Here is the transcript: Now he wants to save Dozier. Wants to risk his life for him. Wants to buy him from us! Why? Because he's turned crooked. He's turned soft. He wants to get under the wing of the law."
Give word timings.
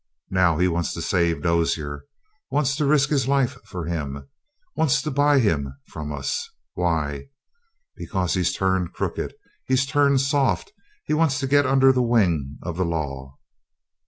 Now 0.31 0.57
he 0.57 0.67
wants 0.67 0.93
to 0.95 1.01
save 1.03 1.43
Dozier. 1.43 2.05
Wants 2.49 2.75
to 2.77 2.87
risk 2.87 3.09
his 3.09 3.27
life 3.27 3.55
for 3.65 3.85
him. 3.85 4.27
Wants 4.75 4.99
to 5.03 5.11
buy 5.11 5.37
him 5.37 5.77
from 5.85 6.11
us! 6.11 6.49
Why? 6.73 7.27
Because 7.97 8.33
he's 8.33 8.51
turned 8.51 8.93
crooked. 8.93 9.35
He's 9.67 9.85
turned 9.85 10.19
soft. 10.21 10.73
He 11.05 11.13
wants 11.13 11.39
to 11.41 11.45
get 11.45 11.67
under 11.67 11.91
the 11.91 12.01
wing 12.01 12.57
of 12.63 12.77
the 12.77 12.83
law." 12.85 13.37